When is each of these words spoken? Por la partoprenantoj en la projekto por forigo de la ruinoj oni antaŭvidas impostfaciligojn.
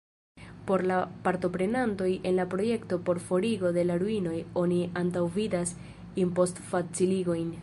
Por 0.69 0.83
la 0.91 0.95
partoprenantoj 1.27 2.07
en 2.31 2.35
la 2.39 2.47
projekto 2.55 2.99
por 3.11 3.21
forigo 3.27 3.73
de 3.77 3.87
la 3.91 3.99
ruinoj 4.07 4.35
oni 4.65 4.83
antaŭvidas 5.05 5.79
impostfaciligojn. 6.27 7.59